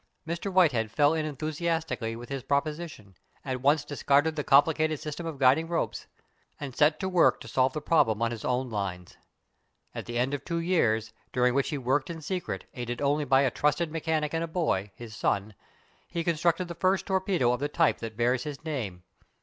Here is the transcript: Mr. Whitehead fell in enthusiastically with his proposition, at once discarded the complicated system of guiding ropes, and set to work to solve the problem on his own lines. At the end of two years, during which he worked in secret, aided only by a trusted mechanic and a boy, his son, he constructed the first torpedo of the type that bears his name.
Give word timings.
Mr. 0.27 0.51
Whitehead 0.51 0.89
fell 0.89 1.13
in 1.13 1.27
enthusiastically 1.27 2.15
with 2.15 2.27
his 2.27 2.41
proposition, 2.41 3.13
at 3.45 3.61
once 3.61 3.85
discarded 3.85 4.35
the 4.35 4.43
complicated 4.43 4.99
system 4.99 5.27
of 5.27 5.37
guiding 5.37 5.67
ropes, 5.67 6.07
and 6.59 6.75
set 6.75 6.99
to 6.99 7.07
work 7.07 7.39
to 7.39 7.47
solve 7.47 7.73
the 7.73 7.81
problem 7.81 8.19
on 8.19 8.31
his 8.31 8.43
own 8.43 8.67
lines. 8.71 9.15
At 9.93 10.07
the 10.07 10.17
end 10.17 10.33
of 10.33 10.43
two 10.43 10.57
years, 10.57 11.13
during 11.31 11.53
which 11.53 11.69
he 11.69 11.77
worked 11.77 12.09
in 12.09 12.19
secret, 12.23 12.65
aided 12.73 12.99
only 12.99 13.25
by 13.25 13.41
a 13.41 13.51
trusted 13.51 13.91
mechanic 13.91 14.33
and 14.33 14.43
a 14.43 14.47
boy, 14.47 14.89
his 14.95 15.15
son, 15.15 15.53
he 16.07 16.23
constructed 16.23 16.67
the 16.67 16.73
first 16.73 17.05
torpedo 17.05 17.51
of 17.53 17.59
the 17.59 17.69
type 17.69 17.99
that 17.99 18.17
bears 18.17 18.41
his 18.41 18.65
name. 18.65 19.03